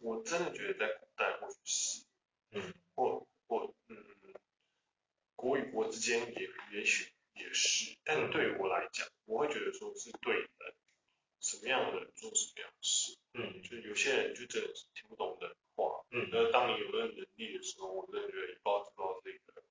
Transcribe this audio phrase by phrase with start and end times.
[0.00, 2.04] 我我真的觉得在古代或许是，
[2.50, 3.96] 嗯，或或嗯
[5.36, 7.12] 国与国之间也也许。
[7.32, 10.74] 也是，但对于我来讲，我会觉得说是对人，
[11.40, 19.62] 什么样的人做什么样的事，嗯，就有些人就真的是听不懂人话，嗯，那当你有那能力的时候，我真的觉得以暴制暴是一个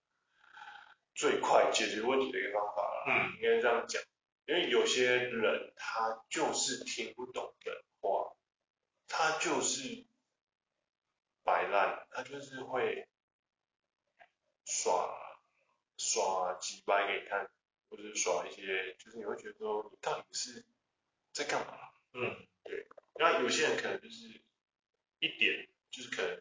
[1.13, 4.01] 最快解决问题的一个方法了，嗯，应该这样讲，
[4.47, 8.35] 因为有些人他就是听不懂人话，
[9.07, 10.07] 他就是
[11.43, 13.07] 摆烂，他就是会
[14.65, 15.37] 耍
[15.97, 17.47] 耍几掰给你看。
[17.91, 20.63] 或者是耍一些，就是你会觉得说，你到底是
[21.33, 21.73] 在干嘛？
[22.13, 22.87] 嗯，对。
[23.15, 24.27] 那有些人可能就是
[25.17, 26.39] 一点，就是可能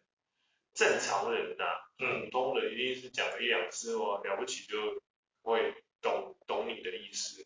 [0.75, 1.89] 正常人呐、啊，
[2.25, 5.01] 普通人一定是讲了一两次话，了不起就
[5.41, 7.43] 会懂懂你的意思。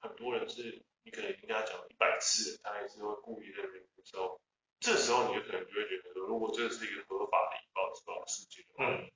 [0.00, 4.40] 很多人是，你可能跟他讲了一百次，他还是会故意认为的时候，
[4.80, 9.10] 这时候你就可能就会觉得说，如果这是一个合法的以暴制暴的事件的话，嗯，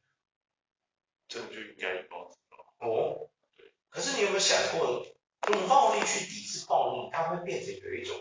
[1.29, 2.89] 真的就应该以暴制暴。
[2.89, 3.31] 哦。
[3.91, 5.07] 可是你有没有想过，
[5.53, 8.21] 用暴力去抵制暴力，它会变成有一种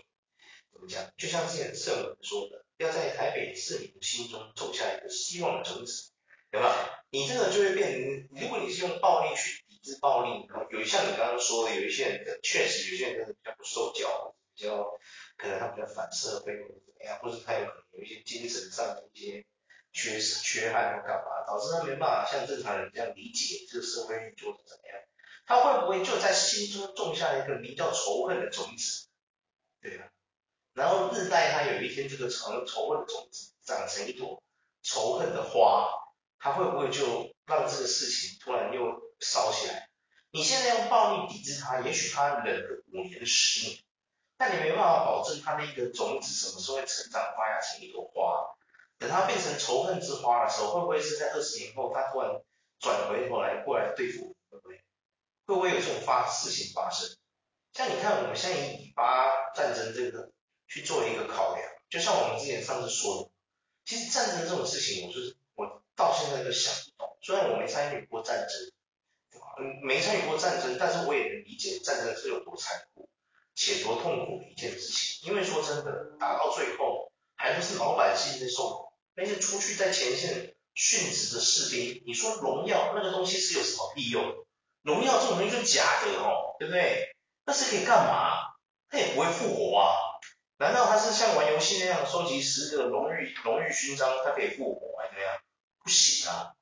[0.72, 1.02] 怎么讲？
[1.16, 6.12] 就像之前社文说的，要在台北市民心中种下一个希望的种子，
[6.52, 7.02] 对吧？
[7.10, 14.86] 你这个就会变成，如果你是用暴力去抵制暴力，有像你刚刚说的，有一些人确实有些人比较不受教，比较
[15.36, 19.44] 可能他比较反社会或者怎么样，或者他有可能有一些精神上的一些
[19.92, 24.98] 缺失、缺憾或干嘛，导致他没办法像正常人这样理解这个社会运作是怎么样。
[25.46, 29.06] 他会不会就在心中种下一个名叫仇恨的种子？
[29.80, 30.08] 对啊，
[30.72, 34.42] 然后日待他有一天这个仇仇恨种子长成一朵
[34.82, 35.88] 仇恨的花，
[36.38, 38.82] 他会不会就让这个事情突然又
[39.20, 39.88] 烧起来？
[40.30, 43.78] 你现在用暴力抵制他，也许他忍个五年十年，
[44.36, 48.44] 但你没办法保证他那个种子什么时候会成长发芽成一朵花。
[48.98, 52.40] 等他变成仇恨之花的时候，会不会是在二十年后他突然
[52.78, 54.34] 转回头来过来对付你？
[54.50, 54.76] 会不会？
[55.46, 57.08] 会不会有这种发事情发生？
[57.72, 60.30] 像你看，我们现在以以巴战争这个
[60.68, 63.30] 去做一个考量，就像我们之前上次说的，
[63.84, 67.18] 其实战争这种事情，我就是我到现在都想不懂。
[67.20, 68.72] 虽然我没参与过战争，
[69.58, 73.08] 嗯，没参与过战争，但是我也能理解战争是有多残酷
[73.54, 75.28] 且多痛苦的一件事情。
[75.28, 78.83] 因为说真的，打到最后还不是老百姓在受苦，
[79.14, 84.46] 那些出去在前线殉职的士兵，你说荣耀那个东西是有什么屁用？
[84.82, 87.14] 荣耀这种东西就是假的哦，对不对？
[87.44, 88.54] 那是可以干嘛？
[88.90, 89.86] 他也不会复活啊。
[90.56, 95.40] 难道他是像玩游戏那样收集十个荣誉荣誉勋章，他可以复活还是怎样？
[95.82, 96.52] 不行啊，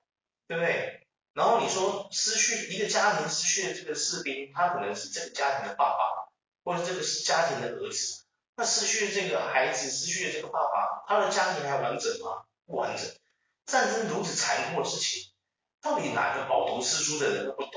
[0.48, 1.06] 对不对？
[1.34, 6.28] 然后你说失去一个家庭失去的这个士兵，他可能是这个家庭的爸爸，
[6.64, 8.21] 或者这个是家庭的儿子。
[8.62, 12.44] 那失去这个孩子，失去了这个爸爸，他的家庭还完整吗？
[12.64, 13.12] 不完整。
[13.66, 15.32] 战争如此残酷的事情，
[15.80, 17.72] 到底哪个饱读诗书的人都不懂？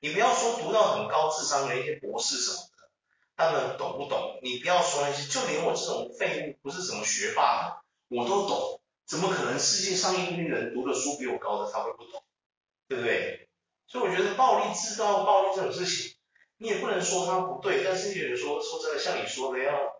[0.00, 2.88] 你不要说读到很高智商的一些博士什么的，
[3.36, 4.40] 他们懂不懂？
[4.42, 8.80] 你不要说那些，就连我这种废物，不是什么学霸，我都懂。
[9.06, 12.24] 怎么可能世界上一堆人读的书比我高的他会不懂？
[12.88, 13.50] 对不对？
[13.86, 16.16] 所以我觉得暴力制造暴力这种事情，
[16.56, 19.91] 你也不能说他不对，但是有人说说真的，像你说的要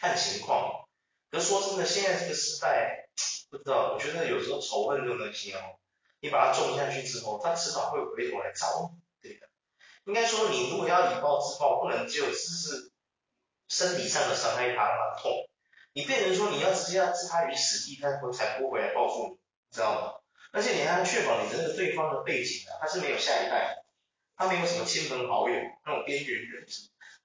[0.00, 0.88] 看情况。
[1.30, 3.06] 可说真的，现在这个时代，
[3.50, 5.60] 不知道，我觉得有时候仇恨这种东西哦，
[6.20, 9.00] 你把它种下去之后，它迟早会回头来找你。
[9.20, 9.46] 对的，
[10.04, 12.90] 应该说你如果要以暴制暴，不能只有只是
[13.68, 15.30] 身体上的伤害他，让他痛，
[15.92, 20.14] 你变成说你要直接要置他于死地，他才会才不会来报复你，知道吗？
[20.52, 23.84] 而且你还要确保你这个对方的背景啊，他是没有下一代，
[24.36, 25.54] 他没有什么亲朋好友
[25.84, 26.66] 那种边缘人，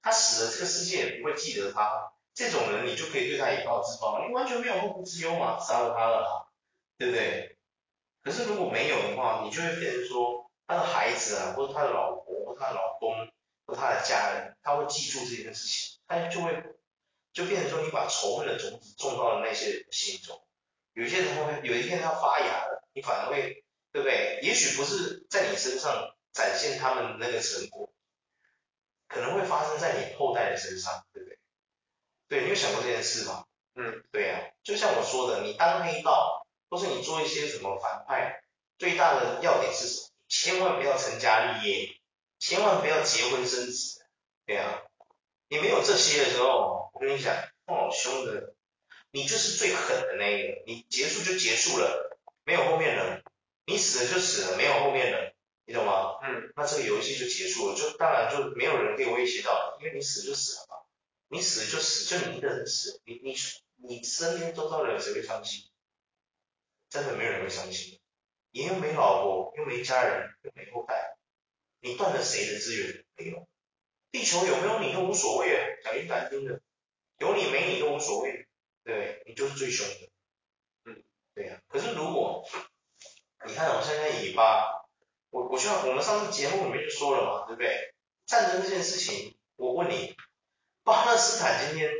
[0.00, 6.52] 他死了这个世界也不会记得他，这种人你就可以对他以暴制暴，你完全没有后顾之忧嘛，杀了他了，
[6.98, 7.58] 对不对？
[8.22, 10.44] 可是如果没有的话，你就会变成说。
[10.68, 13.14] 他的孩子啊，或者他的老婆，或他的老公，
[13.66, 16.60] 或他的家人，他会记住这件事情，他就会
[17.32, 20.42] 就变成说，你把仇恨的种子种到了那些人心中，
[20.94, 23.62] 有些人会有一天他发芽了，你反而会，
[23.92, 24.40] 对不对？
[24.42, 27.92] 也许不是在你身上展现他们那个成果，
[29.06, 31.38] 可能会发生在你后代的身上，对不对？
[32.28, 33.44] 对，你有想过这件事吗？
[33.74, 38.42] 嗯，对啊，就像我说的，你当黑道，或是你做一些什么反派，
[38.78, 40.08] 最大的要点是什么？
[40.28, 41.96] 千万不要成家立业，
[42.40, 44.04] 千万不要结婚生子，
[44.44, 44.82] 对啊，
[45.48, 47.32] 你没有这些的时候，我跟你讲，
[47.66, 48.54] 哦，凶的，
[49.12, 53.22] 你就是最狠的那一个，你结束就结束了，没有后面了，
[53.66, 55.32] 你死了就死了，没有后面了，
[55.64, 56.18] 你懂吗？
[56.24, 60.65] 嗯，那这个游戏就结束了，就当然就没有人可以威胁到你，因为你死就死了嘛，
[61.28, 63.34] 你死就死，就你一个人死，你你
[63.76, 65.68] 你身边周遭的人谁会相信？
[66.88, 68.00] 真的没有人会相信。
[68.52, 71.16] 你又没老婆，又没家人，又没后代，
[71.80, 73.04] 你断了谁的资源？
[73.16, 73.48] 没有，
[74.10, 76.62] 地球有没有你都无所谓啊，讲句难听的，
[77.18, 78.46] 有你没你都无所谓，
[78.84, 80.10] 对，你就是最凶的，
[80.84, 81.68] 嗯，对呀、啊。
[81.68, 82.48] 可是如果，
[83.46, 84.86] 你看我现在在以巴，
[85.30, 87.94] 我我像我们上次节目里面就说了嘛，对不对？
[88.24, 90.16] 战争这件事情，我问你，
[90.86, 91.92] 巴勒斯坦今天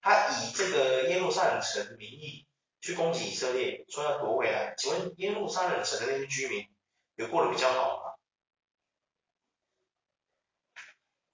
[0.00, 2.44] 他以这个耶路撒冷城名义。
[2.82, 4.76] 去攻击以色列，说要夺回来。
[4.78, 6.68] 请问耶路撒冷城的那些居民
[7.16, 8.14] 有过得比较好吗？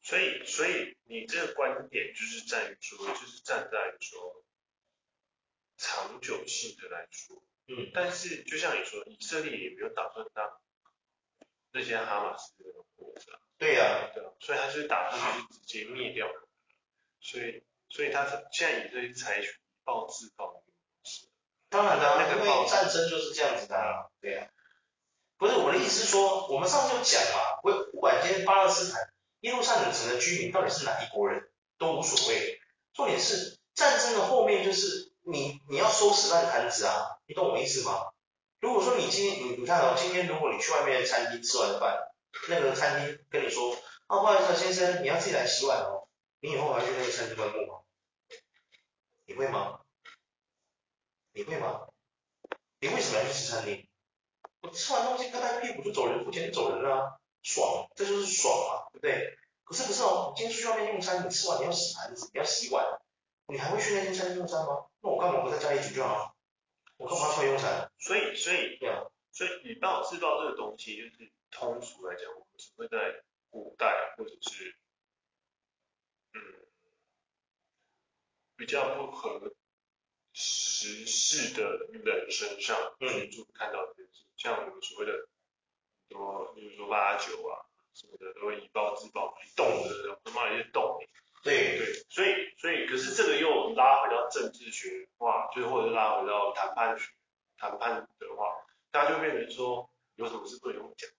[0.01, 4.43] 所以，所以你这个观点就是在于说，就是站在于说
[5.77, 10.59] 长久性的来说，嗯，但是就像你说，以色列也没有打算让
[11.73, 12.65] 那些哈马斯的
[12.97, 16.27] 活着，对呀、啊，对，所以他是打算就是直接灭掉，
[17.23, 19.55] 所以，所以他现在也对采取以
[19.85, 20.63] 暴制暴。
[21.71, 24.51] 当然的、啊，因为战争就是这样子的、啊，对呀、啊。
[25.39, 29.01] 不是我的意思是说，我们上次有讲嘛，不不管今天巴勒斯坦、
[29.41, 32.61] 耶路撒冷城的居民到底是哪一国人，都无所谓。
[32.93, 38.13] 重点是战争的后面就是你你要收拾烂摊子啊，你懂我意思吗？
[38.61, 41.99] 如果说你今天你你看哦，今天如果你去外面的餐厅吃完饭，
[42.49, 43.75] 那个餐厅跟你说，
[44.07, 46.02] 啊不好意思先生，你要自己来洗碗哦，
[46.43, 47.83] 你以后还要去那个餐厅光顾吗？
[49.27, 49.81] 你会吗？
[51.33, 51.89] 你会吗？
[52.81, 53.89] 你为什么要去吃餐厅？
[54.61, 59.39] 我吃完东西拍拍屁股就走人，付钱就走人了、啊，爽，这就是爽啊，对不对？
[59.63, 63.01] 可是不是哦，今天出去外面用餐，你吃完你要洗盘子，你要洗碗，
[63.47, 64.87] 你还会去那间餐厅用餐吗？
[65.01, 66.37] 那我干嘛不在家里煮就好？
[66.97, 67.93] 我干嘛要出来用餐？
[68.01, 74.77] 所以，所以，对啊，所以以暴制暴这个东西，就是通俗来讲，我们只会在古代或者是
[76.35, 76.41] 嗯
[78.57, 79.55] 比较不合。
[80.35, 85.29] 时事的人身上，嗯，就看到这些，像我们所谓的很
[86.09, 87.61] 多，比如说八九啊
[87.93, 90.99] 什么的，都会以暴制暴，动的，他妈也是动。
[91.43, 97.11] 对对，所以所以，可是这个又拉回到政治学话，就是或者是拉回到谈判学，
[97.59, 98.57] 谈判的话，
[98.91, 101.11] 大家就变成说，有什么是不能用讲，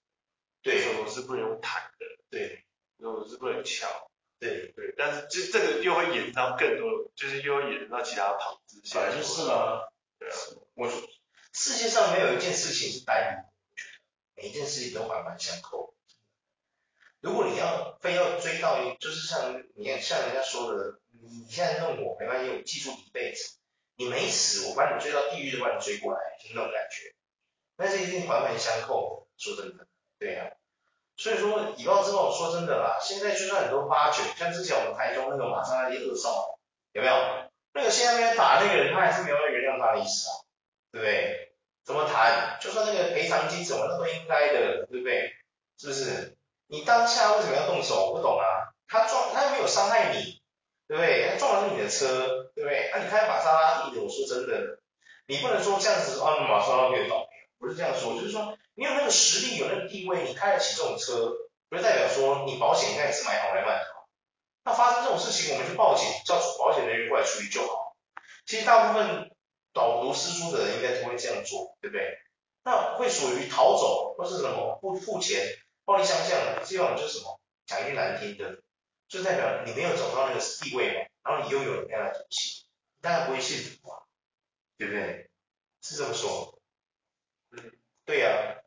[0.63, 2.65] 对，有什么是不能用谈的，对，
[2.97, 4.11] 有什么是不能敲。
[4.43, 9.01] 对对，但是这这个又会延伸到更多，就是又会延伸到其他旁支线。
[9.01, 9.81] 本来就是嘛。
[10.19, 10.35] 对啊，
[10.75, 11.01] 我说
[11.51, 13.45] 世界上没有一件事情是单
[14.35, 15.95] 一，每一件事情都环环相扣。
[17.21, 23.57] 如果你要非要追到，就是像你看像人家说的，你现在弄我没关系，我记住你一辈子。
[23.95, 27.13] 你没死，我把你追到地狱都把你追过来，就是那种感觉。
[27.77, 30.49] 但是一定环环相扣，说真的，对啊。
[31.15, 36.57] 所以说以暴制暴，说真的啦，现在就算很多八九，像之前我们台中那个玛莎拉蒂二少，
[36.91, 37.13] 有没有？
[37.73, 40.33] 那个现在那边打那个人，他还是没有原谅他的意思啊，
[40.91, 41.53] 对不对？
[41.83, 42.57] 怎么谈？
[42.61, 45.33] 就算那个赔偿金怎么，那都应该的，对不对？
[45.77, 46.37] 是不是？
[46.67, 48.07] 你当下为什么要动手？
[48.07, 48.73] 我不懂啊。
[48.87, 50.41] 他撞，他又没有伤害你，
[50.87, 51.29] 对不对？
[51.29, 52.89] 他撞的是你的车，对不对？
[52.93, 54.79] 那、你开玛莎拉蒂的，我说真的，
[55.27, 57.27] 你不能说这样子啊，玛莎拉蒂倒霉，
[57.59, 58.57] 不是这样说，就是说。
[58.75, 61.31] 你有那个实力，有那个地位，你开得起这种车，
[61.69, 63.87] 不是代表说你保险应该也是买好来卖的。
[64.65, 67.95] 那发生这种事情，我们就报警，叫保险人员过来处理就好。
[68.45, 69.35] 其实大部分
[69.73, 72.17] 饱读诗书的人应该都会这样做，对不对？
[72.63, 75.45] 那会属于逃走或是什么不付钱、
[75.85, 77.39] 暴力相向的，这种就是什么？
[77.65, 78.61] 讲一句难听的，
[79.07, 82.65] 就代表你没有走到那个地位嘛，然后你又有那样的东西，
[82.97, 84.03] 你当然不会幸福啊，
[84.77, 85.29] 对不对？
[85.81, 86.57] 是这么说。
[87.51, 87.71] 嗯，
[88.05, 88.62] 对呀、啊。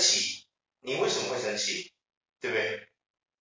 [0.00, 0.46] 气，
[0.80, 1.92] 你为什么会生气？
[2.40, 2.88] 对不对？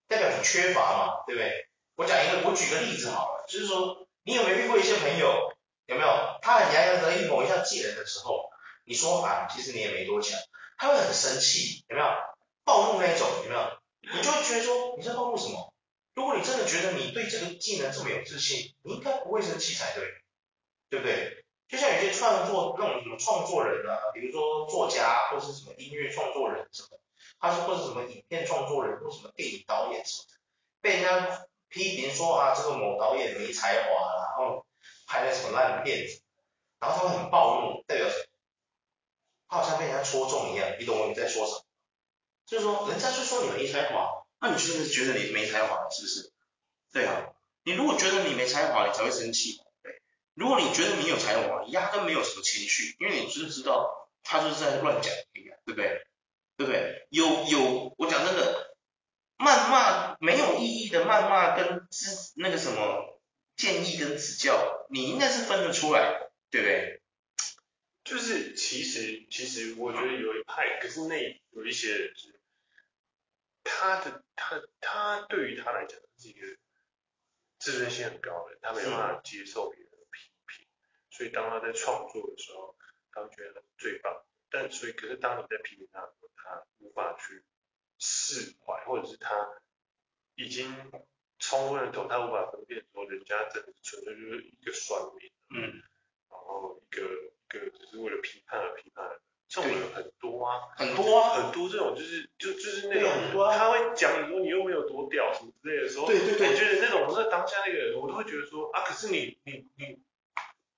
[0.07, 1.67] 代表你缺乏嘛，对不对？
[1.95, 5.53] 我讲一个，我举个例子好了，就是说，你有没有遇过一些朋友，
[5.85, 6.39] 有没有？
[6.41, 8.49] 他很洋洋得意某一项技能的时候，
[8.85, 10.37] 你说啊，其实你也没多强，
[10.77, 12.07] 他会很生气，有没有？
[12.65, 13.79] 暴怒那一种，有没有？
[14.01, 15.73] 你就会觉得说，你在暴怒什么？
[16.15, 20.05] 如果你真的觉得你对这个技能这么有自信，你应该不会生气才对，
[20.89, 21.45] 对不对？
[21.69, 26.99] 就像有些创作那种什么创作人啊，比如说作家或是什么音乐创作人什么，
[27.39, 30.25] 他是或者什么影片创作人或什么电影导演什么，
[30.81, 34.65] 被人家批评说啊这个某导演没才华，然后
[35.05, 36.23] 拍了什么烂片子，
[36.79, 38.25] 然后他会很暴怒，代表什么？
[39.47, 41.61] 他好像被人家戳中一样，你懂我在说什么？
[42.47, 46.33] 就是说人家就说你没才华，那你是不是觉得你没才华是不是？
[46.91, 47.29] 对啊，
[47.63, 49.61] 你如果觉得你没才华，你才会生气。
[50.39, 55.13] 如果你觉得你有才华，压根没有什么情绪，因为你知不知道他就是在乱讲，
[55.65, 56.01] 对不对？
[56.55, 57.05] 对不对？
[57.09, 58.77] 有有，我讲真的，
[59.37, 63.21] 谩骂没有意义的谩骂跟指那个什么
[63.57, 67.01] 建议跟指教，你应该是分得出来，对不对？
[68.05, 72.39] 就是其实其实我觉得有一派，可是那有一些人是
[73.63, 76.47] 他的他他对于他来讲是一个
[77.59, 79.88] 自尊心很高的，他没办法接受别人，
[81.19, 82.77] 所以当他在创作的时候，
[83.11, 84.23] 他会觉得最棒。
[84.49, 87.43] 但所以，可是当你在批评他的时候，他无法去
[87.97, 89.49] 释怀，或者是他
[90.35, 90.73] 已经
[91.39, 95.83] 冲昏了头，他无法分辨说人家真的纯粹就是一个算命，嗯，
[96.31, 109.99] 然后一个一个只是为了批判而批判的，这种人很多啊，很多啊，很多这种就是就就是那种，啊、他会讲你说你又没有多屌什么之类的时候，对对对，我觉得那种那当下那个人，我都会觉得说啊，可是你你你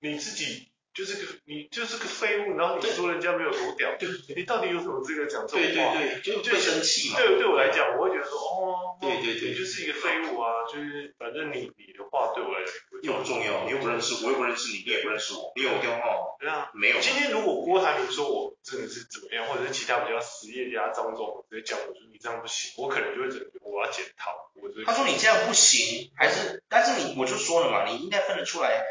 [0.02, 0.68] 你自己。
[0.94, 5.96] 就是个你就是个废物，然后你说人家没有多屌，对，你到底有什么资格讲这种话？
[5.96, 7.16] 对对对，就就生气嘛。
[7.16, 16.36] 对对我来讲，我会觉得说，哦，对对对，你就是一个废物啊，就是反正你你的话对我来讲又不重要，你又不认识我，又不认识你，你也不认识我，你有电话？
[16.38, 17.00] 对啊，没有。
[17.00, 24.28] 今天如果郭台铭说我真的是怎么样，或者是其他比较实业家张总直接讲我说你这样不行，我可能就会觉得我要检讨。
[24.60, 28.84] 我他说你这样不行，还是但是你我就说了嘛，你应该分得出来。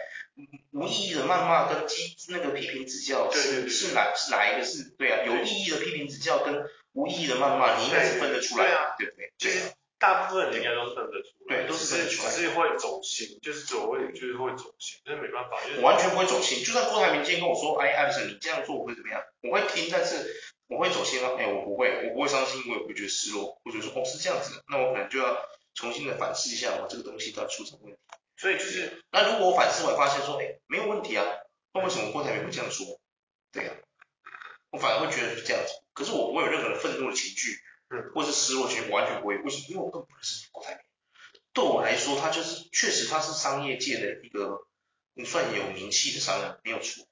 [0.71, 5.25] 无意义的谩骂跟激那个批评指教是是哪是哪一个是对啊？
[5.25, 9.33] 有意义的批评指教跟无意义的谩骂，你应该是分得出来对，对啊，对不对？
[9.37, 16.63] 其实大部分人应该都是分得出来，对，都是分得出来，只是会走心，就是走会就是会走心，但是没办法，我完全不会走心。
[16.63, 19.21] 就算郭台铭今天跟我说，哎，艾德森，你这样做我会怎么样？
[19.43, 20.15] 我会听，但是
[20.67, 21.29] 我会走心吗？
[21.37, 25.37] 哎，我不会，我不会伤心，我也不会觉得失落，或者说哦是这样子的，那我可能就要
[25.75, 27.99] 重新的反思一下，我这个东西到底出什么问题。
[28.41, 31.23] 所以就是，那如果我反思，我发现说，哎，没有问题啊，
[31.75, 32.99] 那为什么郭台铭会这样说？
[33.51, 33.77] 对呀、啊，
[34.71, 35.71] 我反而会觉得是这样子。
[35.93, 39.37] 可是我不会有任何的愤怒的情绪，嗯，或是失落情绪，完全不会。
[39.37, 39.65] 为什么？
[39.69, 40.81] 因为我根本不认识郭台铭。
[41.53, 44.65] 对我来说，他就是确实他是商业界的一个，
[45.13, 47.05] 你算有名气的商人，没有错。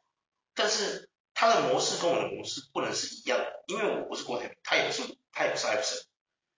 [0.56, 6.04] 但是他的模式跟我的模式不能是一样的，因为我不是郭台铭，他也不是，他也不是艾弗森，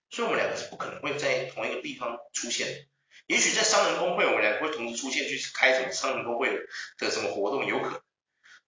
[0.10, 2.91] 所以我们两个是不可能会在同一个地方出现的。
[3.32, 6.50] 也许在商人工会，我们两个会同时出现去开什么商人工会
[6.98, 8.02] 的什么活动，有可能。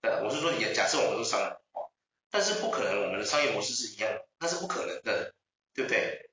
[0.01, 1.57] 对，我是说，也假设我们都是商人，
[2.31, 5.33] 但是不可能我们的商业模式是一样的，那是不可能的，
[5.73, 6.29] 对不对？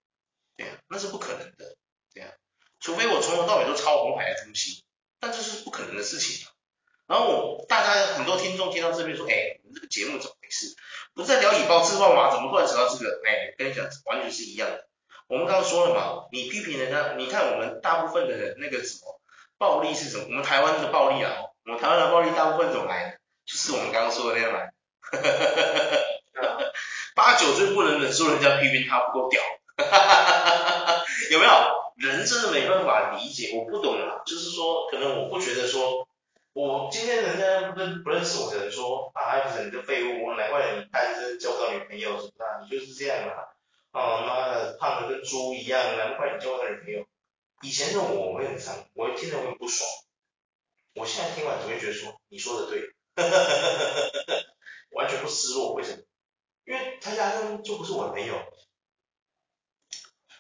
[0.57, 1.75] 对啊，那是不可能的，
[2.15, 2.31] 对啊，
[2.79, 4.85] 除非我从头到尾都抄红海的东西，
[5.19, 6.47] 但这是不可能的事情。
[7.09, 10.77] 然后我大家很多听众听到这边说，哎，你这个节目怎么回事？
[11.15, 12.31] 不是在聊以暴制暴吗？
[12.31, 13.21] 怎么突然扯到这个？
[13.27, 14.87] 哎，跟你讲，完全是一样的。
[15.31, 19.21] 我们刚刚说了嘛，你批评人家，你看我们大部分的人那个什么
[19.59, 20.25] 暴力是什么？
[20.29, 21.31] 我们台湾的暴力啊，
[21.65, 23.19] 我们台湾的暴力大部分怎么来的？
[23.47, 24.73] 就是我们刚刚说的那样来的。
[27.15, 29.41] 八九最不能忍受人家批评他不够屌，
[31.31, 31.51] 有没有？
[31.97, 34.23] 人真的没办法理解，我不懂啊。
[34.27, 36.09] 就是说，可能我不觉得说，
[36.55, 43.47] 我今天人家不认不认识我的人说啊，艾弗森你的废物，我难怪你单身交不到女朋友什么的，你就是这样啊。
[43.93, 47.07] 哦，妈的，胖的跟猪一样，难怪你交不到女朋友。
[47.63, 49.89] 以前的我，我会很伤，我会听着会很不爽。
[50.95, 52.83] 我现在听完只会觉得说，你说的对，
[54.93, 55.75] 完全不失落。
[55.75, 56.03] 为什么？
[56.65, 58.41] 因为他压根就不是我的朋友。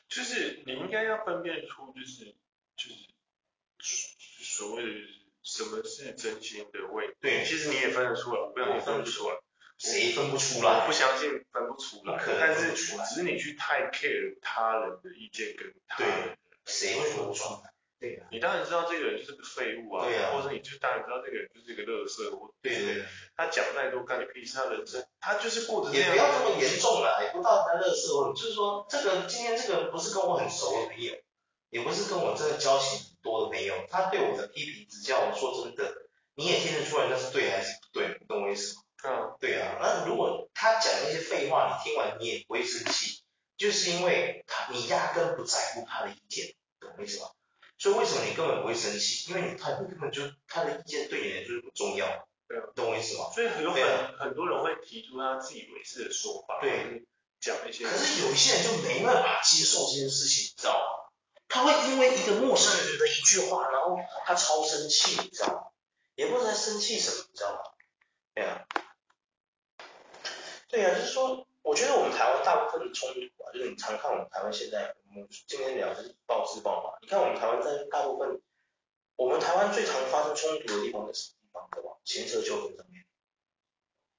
[0.08, 2.24] 就是你应该要分辨出，就是
[2.76, 2.90] 就
[3.84, 4.08] 是
[4.44, 4.90] 所谓的
[5.42, 7.14] 什么是真心的味。
[7.20, 9.36] 对，其实你也分得出来，我不让你分不出来。
[9.80, 10.82] 谁分不出来？
[10.82, 17.72] 我不相信分不出来，但是只是你去太 care 他人的意见跟他人，谁会分不出来？
[17.98, 23.04] 对啊，你当然知道这个人就是个废物啊，对啊，或者你就当然知道这个人就是一个垃圾，或对对对，
[23.36, 31.14] 他讲再多干你屁事，他人生他就是过着这样，也不要这么严重啦，也不到他垃圾，就是说这个今天这个不是跟我很熟的朋友，
[31.70, 35.90] 也不是跟我真的交情很多的朋友，他对我的批评指教，我说真的，
[36.34, 38.82] 你也听得出来那是对还是不对，你懂我意思吗？
[39.02, 43.22] 嗯，对啊，那如果他讲那些废话，你听完你也不会生气，
[43.56, 47.30] 就是因为他你压根不在乎他的意见，懂我意思吗？
[47.78, 49.30] 所以为什么你根本不会生气？
[49.30, 53.30] 因为你他根本就他的意见对你来说不重要，对啊，懂我意思吗？
[53.34, 57.02] 所以很有很、啊、很多人会提出他自以为是的说法，对，
[57.40, 57.86] 讲一些。
[57.86, 61.08] 可是有一些人就没办法接受这件事情，你知道吗？
[61.48, 65.62] 他会因为一个陌生人的一句话，然后他超生气，你知道吗？
[66.16, 67.58] 也不知道在生气什么，你知道吗？
[68.34, 68.66] 对啊，
[70.70, 78.40] 对啊，就是说，我觉得我们台湾大部分的冲突啊，就是你常看我们台湾现在，我们今天聊的是暴制暴嘛，你看我们台湾在大部分，
[79.16, 81.68] 我们台湾最常发生冲突的地方是什么地方？
[81.72, 81.98] 对吧？
[82.04, 83.04] 行车纠纷上面，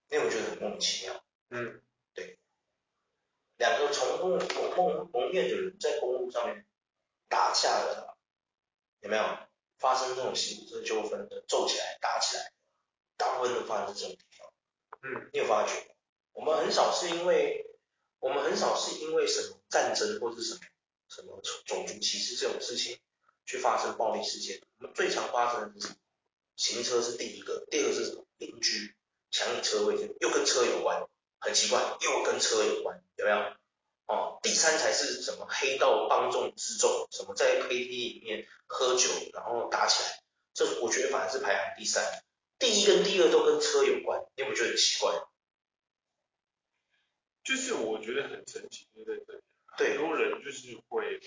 [0.10, 1.24] 因为我觉得很莫名其妙。
[1.52, 1.82] 嗯，
[2.14, 2.38] 对，
[3.56, 4.38] 两个从蒙
[4.76, 6.66] 蒙蒙面的人在公路上面
[7.30, 8.18] 打架了，
[9.00, 9.24] 有没有
[9.78, 12.52] 发生这种行车纠纷的，揍起来、打起来，
[13.16, 14.54] 大部分都发生在这种地方。
[15.04, 15.88] 嗯，你有发觉？
[16.34, 17.66] 我们很少是因为，
[18.20, 20.60] 我们很少是因为什么战争或者什么
[21.10, 22.98] 什么种族歧视这种事情
[23.46, 24.62] 去发生暴力事件。
[24.80, 25.88] 我们最常发生的是？
[26.56, 28.26] 行车是第一个，第二个是什么？
[28.38, 28.94] 邻居
[29.32, 31.08] 抢你车位，又跟车有关。
[31.40, 33.38] 很奇怪，又跟车有关，有没有？
[34.06, 40.22] 哦，第三才是什么黑道帮众之众，什么在 KTV 里面喝酒然后打起来，
[40.54, 42.04] 这我觉得反而是排行第三。
[42.60, 45.14] 第一跟第二都跟车有关，你有没有觉得很奇怪？
[47.44, 49.42] 就是我觉得很神奇，就在这里，
[49.78, 51.20] 对，很多人就是会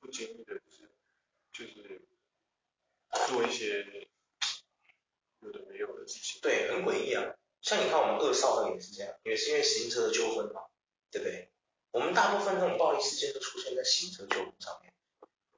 [0.00, 0.90] 不经意的，就是
[1.52, 2.02] 就是
[3.28, 3.84] 做一些
[5.40, 7.34] 有的没有的事情，对，很诡异啊。
[7.60, 10.62] 像你看我们二少那也是这样，也是因为行车的纠纷嘛，
[11.10, 11.50] 对不对？
[11.90, 14.92] 我们大部分这种暴力事件都出现在行车纠纷上面。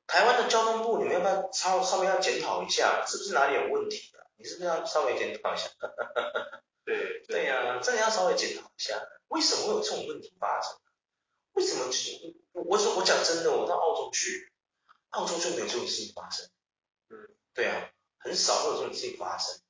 [0.08, 4.26] 台湾的交通部，你们要不要稍稍微要检讨一下，是不是哪里有问题啊？
[4.36, 5.68] 你是不是要稍微检讨一下？
[6.84, 10.76] 对对呀、啊，这里要稍微检讨一下，为什么会有这种问题发生？
[11.52, 11.84] 为什么？
[12.52, 14.50] 我我我讲真的，我到澳洲去，
[15.10, 16.48] 澳洲就没有这种事情发生。
[17.08, 19.60] 嗯，对啊，很少会有这种事情发生。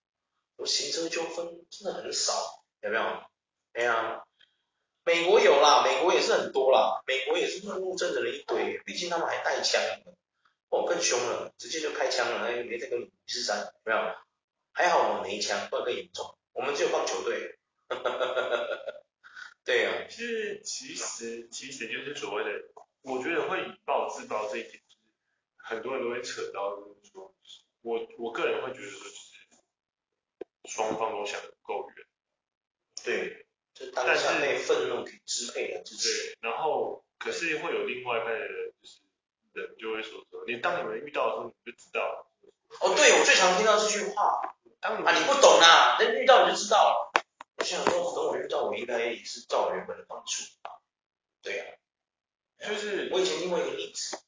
[0.57, 3.03] 我行车纠纷真的很少，有没有？
[3.73, 4.25] 哎呀，
[5.05, 9.81] 美国有啦，美国也是很多啦，美国也是路怒症的人一堆，毕竟他们还带枪，
[10.69, 14.15] 哦，更凶了，直接就开枪了，哎，没在跟你五四三，有没有？
[14.73, 16.37] 还好我们没枪，不然更严重。
[16.53, 17.59] 我们只有棒球队。
[19.65, 22.51] 对啊，是其实其实就是所谓的，
[23.03, 25.07] 我觉得会以暴制暴这一点，就是
[25.57, 27.35] 很多人都会扯到，就是说，
[27.83, 29.33] 我我个人会觉得说是。
[30.65, 32.07] 双方都想得不够远，
[33.05, 39.01] 对，就当下被愤怒给支配了，对，然后可是会有另外一派的人，就是
[39.55, 42.31] 人就会说说，你当你们遇到的时候你就知道了。
[42.81, 47.13] 哦，对，我最常听到这句话，当啊你不懂啊，等遇到你就知道了。
[47.57, 50.83] 我想说，等我遇到，我应该也是照我原本的方式啊。
[51.41, 51.65] 对呀、
[52.59, 54.19] 啊，就是我以前听过一个例子，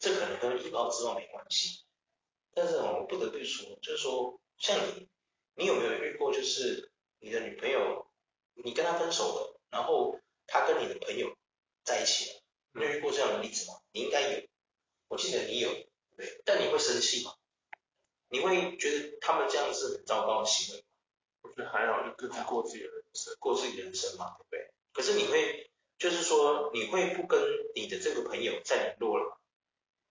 [0.00, 1.84] 这可能跟以暴制暴没关系，
[2.52, 5.08] 但是我不得不说，就是说像你。
[5.56, 8.06] 你有没有遇过，就是你的女朋友，
[8.64, 11.36] 你跟她分手了，然后她跟你的朋友
[11.84, 12.40] 在一起了？
[12.72, 13.74] 你有遇过这样的例子吗？
[13.92, 14.48] 你应该有，
[15.08, 15.70] 我记得你有，
[16.16, 16.40] 对。
[16.46, 17.34] 但你会生气吗？
[18.30, 20.86] 你会觉得他们这样是很糟糕的行为吗？
[21.42, 24.72] 我觉得还好，就各自过自己的人生，过自己的人生嘛，对不对？
[24.92, 27.40] 可是你会，就是说你会不跟
[27.74, 29.36] 你的这个朋友再联络了吗？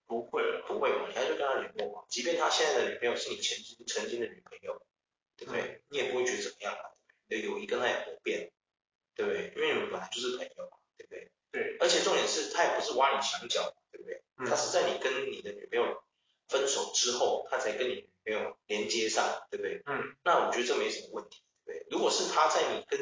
[0.06, 1.08] 不会了，不会嘛？
[1.08, 2.06] 你还是跟他联络嘛？
[2.10, 4.82] 即便他现在的女朋友是你前曾经的女朋友。
[5.40, 5.82] 对不对？
[5.88, 6.92] 你也不会觉得怎么样啊？
[7.30, 8.52] 你的友谊跟他也不变，
[9.16, 9.54] 对不对？
[9.56, 11.32] 因为你们本来就是朋友嘛，对不对？
[11.54, 11.78] 对。
[11.80, 14.22] 而且重点是他也不是挖你墙角，对不对？
[14.36, 14.46] 嗯。
[14.46, 16.04] 他是在你跟你的女朋友
[16.50, 18.09] 分手之后，他才跟你
[18.80, 19.82] 连接上，对不对？
[19.86, 20.16] 嗯。
[20.24, 21.88] 那我觉得这没什么问题，对不对？
[21.92, 23.00] 如果是他在你跟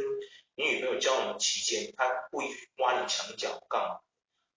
[0.55, 3.99] 你女朋友交往的期间，他故意挖你墙角干嘛？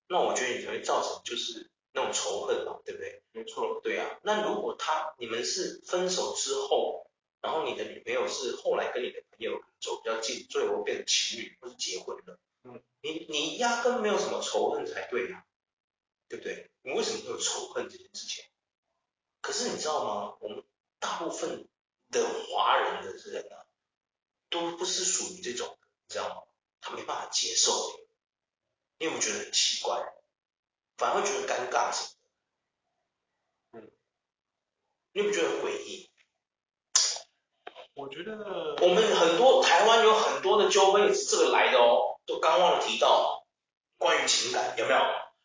[0.09, 3.23] 那我觉得你才会造成就是那种仇恨嘛，对不对？
[3.33, 3.81] 没错。
[3.83, 4.19] 对啊。
[4.23, 12.39] 那如果他你们是分手之后，然后你的女朋友是后来跟你的朋友走比较近，最后变成情侣或是结婚了。
[12.65, 15.45] 嗯，你你压根没有什么仇恨才对啊，
[16.29, 16.71] 对不对？
[16.83, 18.45] 你为什么会有仇恨这件事情？
[19.41, 20.37] 可是你知道吗？
[20.41, 20.63] 我们
[20.99, 21.67] 大部分
[22.11, 23.65] 的华人的人啊，
[24.51, 25.79] 都不是属于这种，
[26.09, 26.43] 你知道吗？
[26.83, 27.73] 他没办法接受，
[28.99, 29.99] 你有没有觉得很奇怪？
[30.99, 32.05] 反而会觉得尴尬什
[33.73, 33.87] 么的？
[33.87, 33.91] 嗯，
[35.13, 36.11] 你有没有觉得很诡异？
[37.95, 43.47] 我觉得我们很多台湾有很多的纠纷也是这个来的哦，都刚忘了提到
[43.97, 45.01] 关于情感有没有？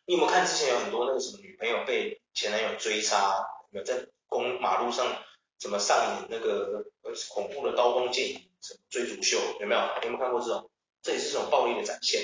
[0.06, 3.38] 你有没有看之前有很多那个什么女朋友被前男友追杀，
[3.71, 5.24] 有没有在公马路上
[5.58, 6.84] 怎么上演那个
[7.30, 9.82] 恐怖的刀光剑影什么追逐秀有没有？
[10.04, 10.69] 有没有看过这种？
[11.02, 12.21] 这也是这种暴力的展现，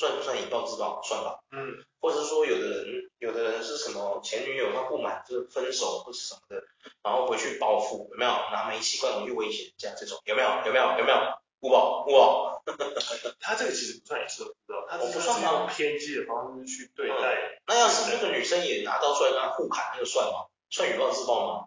[0.00, 1.02] 算不算以暴制暴？
[1.02, 1.40] 算吧。
[1.52, 1.84] 嗯。
[2.00, 6.64] 或者说有的人有的人是什么前女友他不满就是分手或是什么的。
[7.02, 10.18] 然后回去报复，有没有拿煤气罐回去威胁人家这种？
[10.24, 10.48] 有没有？
[10.64, 10.98] 有没有？
[10.98, 11.18] 有没有？
[11.60, 12.62] 不报不报，
[13.38, 15.52] 他这个其实不算以色不知道，他不算吗？
[15.52, 17.14] 用偏激的方式去对待。
[17.14, 20.46] 嗯、那要是那个女生也拿刀出来跟他互砍，那个算吗？
[20.70, 21.66] 算以暴制暴吗？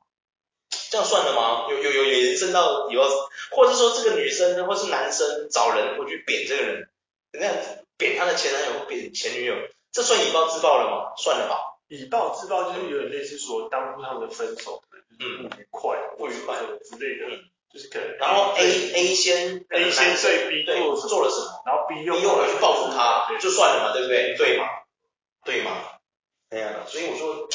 [0.89, 1.67] 这样算的吗？
[1.69, 3.03] 有有有延伸到以后，
[3.51, 6.89] 或者说这个女生或是男生找人回去扁这个人，
[7.31, 9.55] 人家扁他的前男友、给前女友，
[9.93, 11.13] 这算以暴制暴了吗？
[11.15, 11.79] 算了吧。
[11.87, 17.39] 以暴制暴就是有点类似说，当初他们的分手可能就是不愉快，不愉快之类的，嗯、
[17.71, 18.17] 就是可能。
[18.17, 24.35] 然后 A A 先 A 先对 B 做做了什么，然后 B 又 B 又回去报复他，就算了嘛，对不对？
[24.35, 24.65] 对嘛，
[25.45, 25.71] 对嘛，
[26.49, 26.87] 哎呀、啊。
[26.87, 27.47] 所以我说，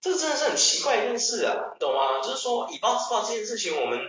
[0.00, 2.20] 这真的是很奇怪一件事啊，你懂吗？
[2.22, 4.00] 就是说以暴制暴这件事情，我们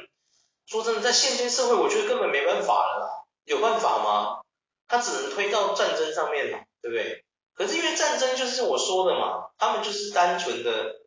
[0.65, 3.09] 说真的，在现今社会，我觉得根本没办法了啦。
[3.43, 4.41] 有办法吗？
[4.87, 7.25] 他只能推到战争上面嘛，对不对？
[7.53, 11.01] 可是因为战争就是我说的嘛，他们就是单纯的，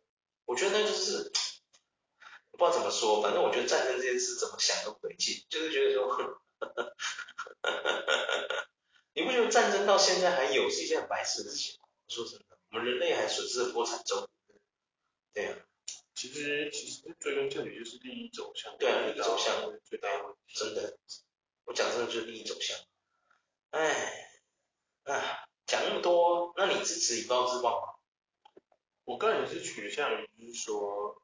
[0.45, 1.31] 我觉得那就是
[2.51, 6.43] 我不知道怎么说，反正我觉得战争这件事怎么想都不对劲，就是觉得说，呵
[7.61, 8.67] 呵
[9.13, 11.87] 你不觉得战争到现在还有是一件很白痴的事情吗？
[12.07, 14.27] 我说真的，我们人类还损失了多惨重？
[15.33, 15.61] 对呀、啊，
[16.15, 20.97] 其实其实追根究底就是利益走向，对啊，利益走向最大问题，真的，
[21.65, 22.75] 我讲真的就是利益走向，
[23.71, 24.29] 哎，
[25.03, 25.45] 啊。
[25.65, 27.93] 讲那么多，那你支持以暴制暴吗？
[29.05, 31.21] 我个人是取向于，就是说，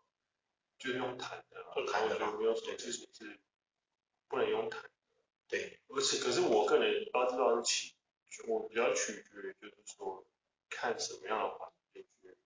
[0.78, 3.40] 就是用谈的，用谈的，没有什么支持是
[4.28, 4.84] 不能用谈。
[5.48, 7.96] 对，而且可是我个人以暴制暴是取，
[8.48, 10.24] 我比较取决于就是说，
[10.70, 12.38] 看什么样的环境去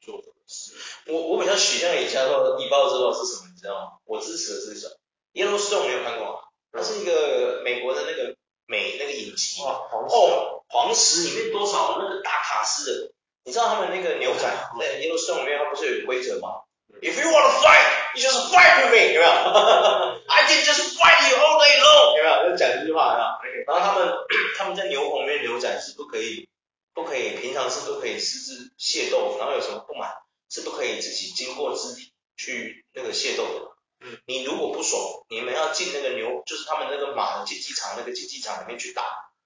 [0.00, 0.74] 做什么事。
[1.06, 3.98] 我我比较取向于加说以暴制暴是什么，你知道吗？
[4.06, 4.96] 我支持的是什么
[5.34, 6.48] ？Yellowstone 没有看过吗？
[6.72, 9.62] 它是一个美国的那个美那个影集。
[9.62, 13.12] 哦，黄黄石里面多少那个大卡司的，
[13.44, 14.42] 你知道他们那个牛仔
[14.80, 16.62] 在 Yellowstone 里面，他不是有规则吗
[17.02, 19.30] ？If you want to fight, you just fight with me，有没有？
[20.26, 22.50] I can just fight you all day long，有没有？
[22.50, 23.64] 就讲这句话，有没有？
[23.66, 24.14] 然后他们
[24.56, 26.48] 他们在牛棚里面牛仔是不可以
[26.94, 30.14] 不可以平常是不可以私自械斗，然后有什么不满
[30.48, 33.73] 是不可以自己经过肢体去那个械斗的。
[34.04, 39.02] 嗯，你如果不爽，你们要进那个牛，就是他们那个马的竞技场那个竞技场里面去打。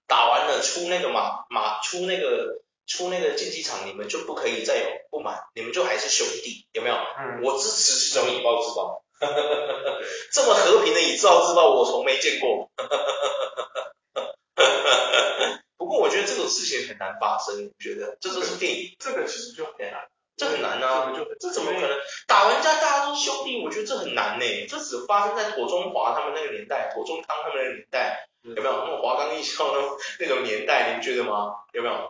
[0.08, 6.94] 打完了出那个马马出那个出那个竞技场，你们就不可以再有不满，你们就还是兄弟，有没有？
[6.96, 7.42] 嗯。
[7.44, 9.04] 我支持这种以暴制暴。
[10.32, 12.70] 这么和平的以暴制暴，我从没见过。
[15.76, 18.16] 不过我觉得这种事情很难发生，你觉得？
[18.20, 18.96] 这就是电影。
[18.98, 20.08] 这个其实就很难。
[20.38, 21.12] 这很难啊。
[21.40, 21.90] 这，怎么可能？
[22.26, 24.66] 打完架大家都是兄弟，我觉得这很难呢。
[24.68, 28.24] 这只发生在庹中华他们那个年代，庹中康他们那个年代。
[28.42, 30.92] 有没有那种华冈艺校那种那种年代？
[30.92, 31.52] 您觉得吗？
[31.72, 32.08] 有没有？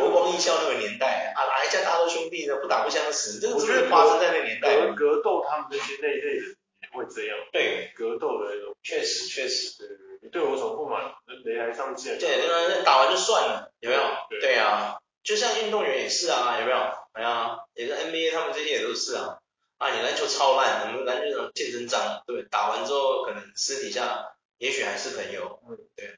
[0.00, 4.76] 国光艺校那个年代啊，打一架大家都兄弟呢，不打不相识，这个是不是发生在那个年代？
[4.94, 6.46] 格格斗他们这些那一类的
[6.80, 7.36] 也会这样。
[7.52, 8.74] 对，格斗的那种。
[8.82, 9.76] 确实确实。
[9.76, 11.12] 对对对，你对我有什么不满？
[11.44, 12.18] 擂台上见。
[12.18, 14.02] 对，那那打完就算了，有没有？
[14.30, 16.78] 对，对啊，就像运动员也是啊，有没有？
[17.14, 19.38] 哎呀，也是 NBA 他们这些也都是啊。
[19.78, 24.30] 啊，你篮球超烂，我们篮球场见真章，对，打完之后可能私底下。
[24.58, 26.16] 也许还是朋友，嗯，对，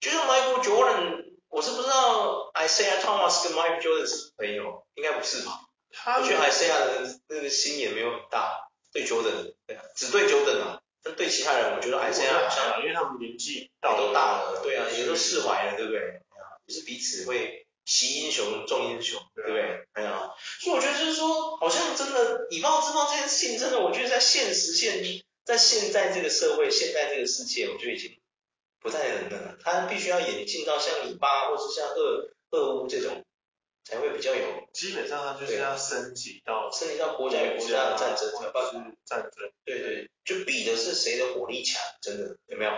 [0.00, 5.60] 就是 Michael Jordan，我是不知道 Isiah Thomas 跟 Michael Jordan 是朋友，应该不是吧？
[5.90, 16.22] 他我觉得 Isiah 的那个心也没有很大，对 Jordan，对啊，只对 Jordan 啊，但对其他人，我觉得 Isiah 好像因为他们年纪也都大了，对啊，也都释怀了，对不对？
[16.66, 19.86] 也是彼此会惜英雄重英雄，对不对？
[19.92, 25.22] 哎呀，所以我觉得就是说，好像真的以暴制暴这件事情，真的，我觉得在现实现。
[25.44, 28.16] 在现在这个社会，现在这个世界，我觉得已经
[28.78, 29.58] 不太能了。
[29.60, 33.24] 他必须要演进到像以巴或是像俄俄乌这种，
[33.84, 34.68] 才会比较有。
[34.72, 38.92] 基本上，他就是要升级到升级到国家与国家的战争，才办法。
[39.04, 39.50] 战争。
[39.64, 42.70] 对对，就比的是谁的火力强，真的有没有？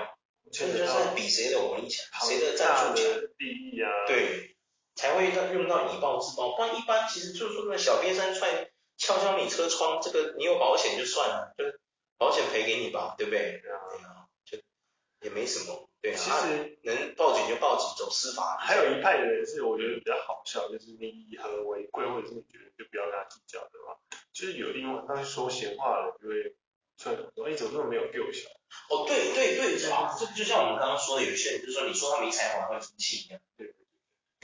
[0.51, 3.05] 真的就是在比谁的火力强，谁的战术强。
[3.37, 3.90] 利益啊。
[4.07, 4.54] 对，
[4.95, 6.57] 才会用到以暴制暴。
[6.57, 11.65] 不然一般其实就是说那小瘪三踹敲敲你车窗，这个你有保险就算了，就。
[12.17, 13.61] 保险赔给你吧，对不对？
[13.61, 13.77] 对啊，
[14.45, 14.57] 就
[15.21, 16.17] 也没什么，对啊。
[16.17, 18.57] 其实能报警就报警，走司法。
[18.57, 23.99] 还有一派的人是我觉得比较好笑，就是你以和为贵，或者是你觉得就不要跟他计较，对吧？
[24.33, 26.55] 就是有另外当说闲话的，就会
[26.97, 28.49] 出来说，你怎么那么没有幼小？
[28.91, 33.41] 哦，对对对，啊，这就像我们刚刚说的，有些人就是说，你说他没才华会生气一样。
[33.59, 33.75] 对。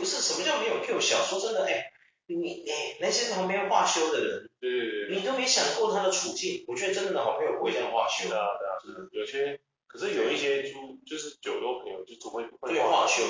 [0.00, 1.22] 不是，什么叫没有 Q 小？
[1.22, 1.92] 说真的，哎。
[2.32, 6.64] 你哎，那些旁边话修的人，对对对，你都没想过他的处境。
[6.68, 8.28] 我觉得真正的好朋友不会这样话修。
[8.28, 9.08] 对啊对啊，是的。
[9.10, 9.58] 有些，
[9.88, 13.24] 可是有一些猪，就是酒肉朋友，就总会会话修。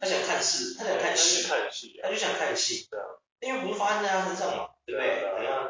[0.00, 2.88] 他想看戏，他想看戏，看戏，他就想看戏。
[2.90, 3.06] 对啊。
[3.40, 5.20] 因为不是发生在他身上嘛，对不对？
[5.38, 5.68] 对啊。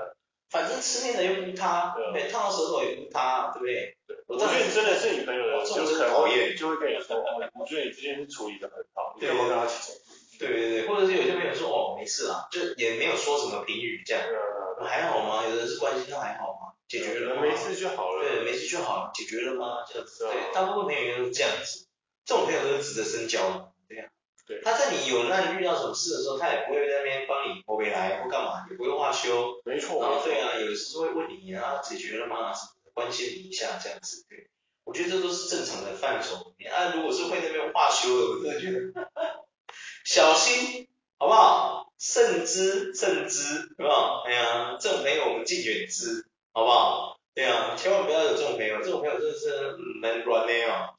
[0.49, 3.97] 反正吃面的又不是他，对，烫到舌头也不是他，对不对？
[4.27, 10.03] 我觉得你真的是你朋友的这种真的讨厌，就会跟你说，哦，我觉得你这件事处理的很好，你干嘛跟他起冲突？
[10.46, 15.44] 对对对，或者是有些朋友说，哦，没事啦，就也没有说什么评语这样，嗯、还好吗？
[15.44, 16.74] 有的人是关心他还好吗？
[16.88, 17.42] 解决了吗？
[17.42, 18.22] 没事就好了。
[18.22, 19.85] 对，没事就好了，解决了吗？
[19.88, 20.24] 这样子。
[20.26, 21.87] 对，大部分朋友都是这样子，
[22.24, 23.72] 这种朋友都是值得深交的。
[23.88, 24.04] 对呀。
[24.46, 24.61] 对。
[24.62, 29.61] 他在你有难遇到什么事的时候，他也不会在那边帮你欧北来或干嘛，也不会话休。
[29.64, 30.00] 没错。
[30.02, 32.52] 然后对啊，有的时候会问你啊，解决了吗？
[32.52, 34.24] 什么的，关心你一下这样子。
[34.28, 34.50] 对。
[34.85, 36.54] 我觉得这都是正常的范畴。
[36.59, 38.92] 你啊，如果是会那边话休的，我真的觉得
[40.04, 40.86] 小心，
[41.18, 41.92] 好不好？
[41.98, 44.22] 慎之慎之，好不好？
[44.26, 47.18] 哎呀，这种朋友我们敬远之，好不好？
[47.34, 50.94] 对啊，千万不要有这种朋友，这种朋友真的是蛮乱的哦。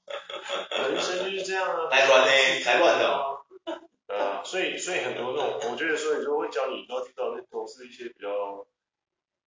[0.89, 2.31] 人生就是这样啊，来乱的，
[2.65, 3.45] 来乱的哦。
[4.07, 8.65] 呃，所以所以很多那种，我觉得所以就会教你，要知道那都是一些比较，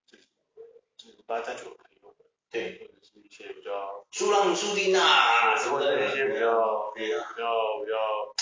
[0.06, 0.24] 就是
[0.96, 2.16] 就是八加九的朋友们，
[2.50, 7.16] 对，或者是一些比较输让输定啊什么的，一些比较比较
[7.84, 8.34] 比较，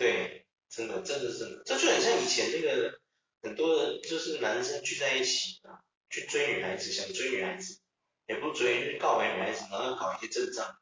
[0.00, 2.98] 对，真的真的真的，这就很像以前那个
[3.42, 5.84] 很多人就是男生聚在一起啊。
[6.12, 7.78] 去追女孩子，想追女孩子，
[8.26, 10.76] 也不追，就是告白女孩子，然后搞一些阵仗，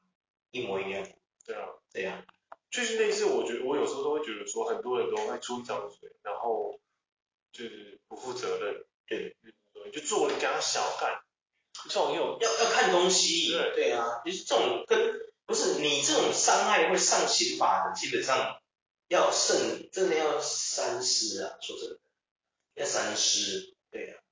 [0.52, 1.06] 一模一样。
[1.44, 2.24] 对啊，对啊，
[2.70, 6.80] 就是类似，我觉得我有时候都会觉得说，很多人都会出一张嘴，然后
[7.52, 9.36] 就是不负责任，对，
[9.92, 11.20] 就做人给他小干，
[11.84, 15.12] 这种有要要看东西，对对啊，就是这种跟
[15.44, 18.57] 不是你这种伤害会上刑法的，基本上
[19.08, 22.00] 要慎，真的要三思啊，说真的，
[22.74, 24.22] 要三思，对啊。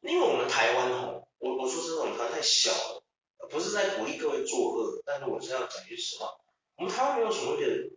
[0.00, 3.02] 因为我们台湾吼，我我说真的，我们台湾太小了，
[3.50, 6.38] 不是在鼓励各位作恶，但是我是要讲句实话，
[6.76, 7.90] 我们台湾没有所谓的，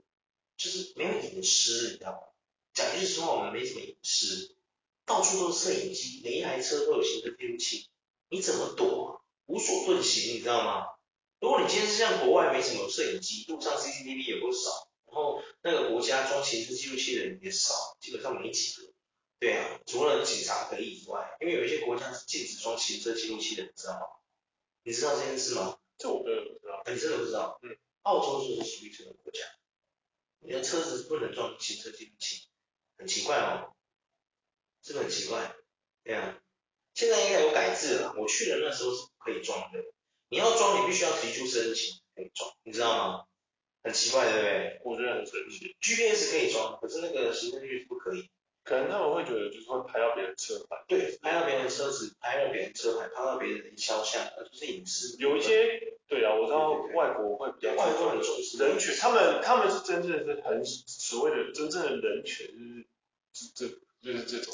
[0.57, 2.19] 就是没有隐私，你知道吗？
[2.73, 4.55] 讲句实话，我们没什么隐私，
[5.05, 7.89] 到处都是摄影机，每一台车都有行车记录器，
[8.29, 9.21] 你怎么躲啊？
[9.47, 10.87] 无所遁形，你知道吗？
[11.39, 18.93] 如果你今天是像国外没什么摄影机，路上 CCTV 也不少，然后那个国家装行车记录器的人也少，基本上没几个。
[19.39, 24.05] 对啊，除了警察可以以外，因为有一些国家是禁止装行车记录器的，你知道吗？
[24.83, 25.77] 你知道这件事吗？
[25.97, 26.83] 这我真的不知道。
[26.87, 27.59] 你真的不知道？
[27.61, 27.77] 嗯。
[28.03, 29.41] 澳洲就是属于这个国家，
[30.39, 32.47] 你的车子不能装行车记录器，
[32.97, 33.75] 很奇怪哦，
[34.81, 35.55] 是不是很奇怪？
[36.03, 36.41] 对啊，
[36.95, 39.83] 现在应该有改制了，我去的那时候是可以装的，
[40.29, 43.25] 你要装你必须要提出申请可以装，你知道吗？
[43.83, 44.81] 很奇怪，对不对？
[44.83, 45.75] 我觉得很神奇。
[45.81, 48.29] GPS 可以装，可是那个行车记录器不可以。
[48.63, 55.17] 可能他们会觉得就是会拍到别人车牌，对，拍到别人车子，拍到别人车牌，拍到别人的肖像，那就是隐私。
[55.17, 62.45] 有一些，对啊，我知道外国会比较，外国很重视人权，他们他们是真正是很所谓的真正的人权，
[63.33, 63.67] 就是这
[64.03, 64.53] 就是这种。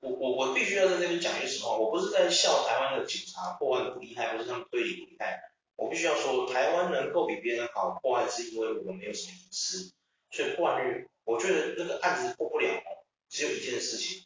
[0.00, 5.40] 我我我必须要在这边讲一句实话，我不是在笑台湾的警察破案不厉害，不是他们推理不厉害，
[5.76, 9.92] 我必须要说，台湾能够比别人好破案，是因为我们没有什么隐私，
[10.30, 12.82] 所以破案率，我觉得那个案子破不了。
[13.28, 14.24] 只有一件事情，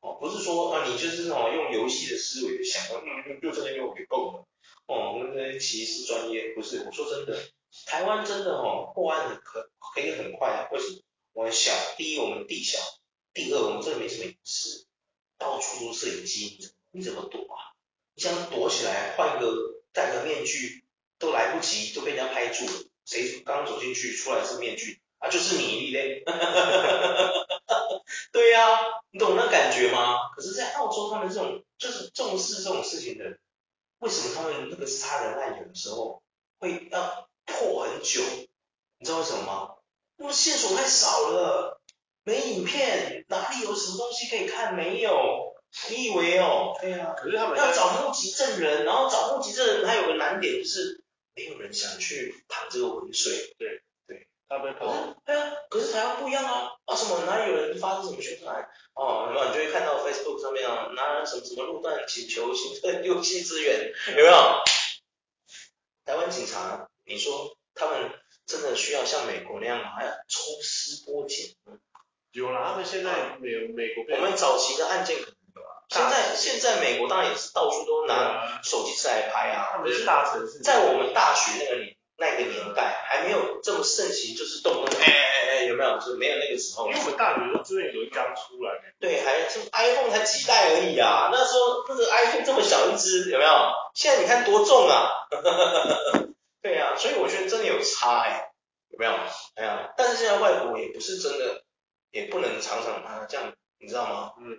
[0.00, 4.46] 哦，不是说啊，你就是那种用游戏的思维想，嗯，就这个用就够了，
[4.86, 7.36] 哦，我们这些歧视专业，不是，我说真的，
[7.86, 11.02] 台湾真的哦破案很可可以很快啊，为什么？
[11.32, 12.78] 我们小，第一我们地小，
[13.34, 14.86] 第二我们真的没什么隐私，
[15.36, 17.74] 到处都是摄影机，你怎么躲啊？
[18.14, 20.84] 你想躲起来，换个戴个面具
[21.18, 22.72] 都来不及，都被人家拍住了，
[23.04, 25.28] 谁刚走进去出来是面具啊？
[25.28, 26.22] 就是你嘞。
[28.32, 30.28] 对呀、啊，你懂那感觉吗？
[30.34, 33.38] 可是，在澳洲，他们这种就是重视这种事情的，
[33.98, 36.22] 为什么他们那个杀人案有的时候
[36.58, 38.20] 会要破很久？
[38.98, 39.70] 你知道为什么吗？
[40.18, 41.80] 因为线索太少了，
[42.24, 44.74] 没影片，哪里有什么东西可以看？
[44.74, 45.54] 没有，
[45.90, 46.76] 你以为哦？
[46.80, 47.14] 对呀、啊。
[47.14, 51.04] 可是他们要找目击证人，然后找目击证人，还有个难点就是，
[51.36, 53.54] 没有人想去淌这个浑水。
[53.58, 54.26] 对对。
[54.48, 54.86] 他被跑。
[55.24, 64.62] 对啊，可是台湾不一样啊，啊什么哪里有人发生什么凶杀案，哦，然后你就会看到 Facebook 上面啊，拿什么什么路段请求行车六七资源， 有没有？
[66.04, 68.12] 台湾警察，你说他们
[68.46, 69.90] 真的需要像美国那样吗？
[69.96, 71.56] 还要抽丝剥茧？
[72.30, 74.04] 有啦，他们现在美美国。
[74.14, 75.36] 我们早期的案件可能
[75.96, 81.96] 现在现在美国当然也是到处都拿手机出来拍啊，他们是大城市，在我们大学那个年。
[82.18, 85.98] 那个年代还没有这么盛行，就是动不动哎哎哎，有没有？
[85.98, 86.86] 就是没有那个时候。
[86.88, 88.72] 因为我们大学都资源有一刚出来。
[88.98, 93.50] 对，还就 iPhone 才几代而已啊，那时候那个 iPhone 这么小一只，有没有？
[93.94, 95.10] 现在你看多重啊！
[96.64, 98.50] 对啊，所以我觉得真的有差哎、欸，
[98.92, 99.12] 有没有？
[99.56, 101.64] 哎呀，但是现在外国也不是真的，
[102.12, 104.32] 也不能常常啊这样，你知道吗？
[104.40, 104.56] 嗯。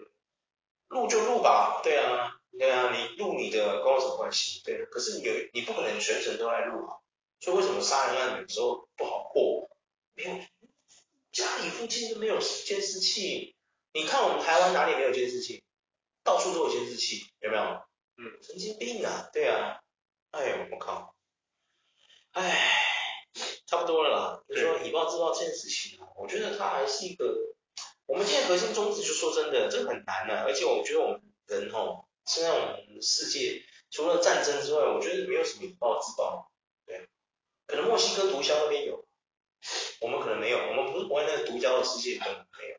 [0.90, 4.62] 录就录吧，对啊，对啊，你录你的跟我什么关系？
[4.64, 6.98] 对，可是你有你不可能全程都来录啊。
[7.40, 9.70] 所以为什么杀人案有时候不好破？
[10.16, 10.32] 没有，
[11.32, 13.56] 家里附近都没有监视器。
[13.94, 15.64] 你看我们台湾哪里没有监视器？
[16.24, 17.64] 到处都有监视器，有没有？
[18.18, 19.80] 嗯，神经病啊，对啊。
[20.32, 21.16] 哎呦，我靠！
[22.32, 22.70] 哎，
[23.66, 24.44] 差不多了啦。
[24.50, 27.56] 就说以暴制暴这件事情，我觉得它还是一个，
[28.08, 30.44] 我们现在核心宗旨就说真的，这个很难啊。
[30.48, 36.50] 而且我觉得我们人吼，现在我们世界除了战争之外，我觉得没有什么以暴制暴。
[36.86, 37.08] 对。
[37.68, 39.06] 可能墨西哥毒枭那边有，
[40.02, 42.78] 我们可能没有，我们不是活在那个毒枭的世界，可能没有。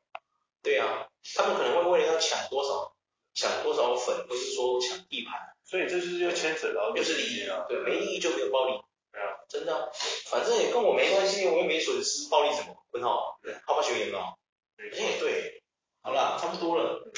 [0.63, 2.97] 对啊，他们可能会为了要抢多少，
[3.35, 8.81] 抢多少粉，或是说抢地盘，所以这就是要牵扯到，就是利益啊，对，没利益就没有暴力，
[9.13, 9.89] 对啊，真的、啊，
[10.31, 12.75] 反正也跟我没关系，我又没损失，暴力什么？
[12.91, 14.39] 问号，对，好吧，学员哦，
[14.79, 15.63] 哎，对，
[16.03, 17.11] 好了，差不多了，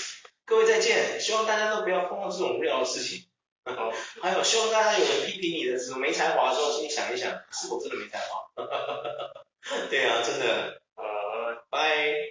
[0.46, 3.28] 各位再见，希望大家都不要碰到这种无聊的事情。
[3.64, 3.92] 好，
[4.22, 8.44] 还有希望大家有人批评你的时候没才华的时候，心里想一想，是否真的没才华？
[9.90, 12.14] 对啊，真的，呃，拜。